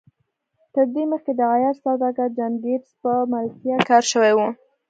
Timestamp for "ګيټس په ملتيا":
2.63-3.75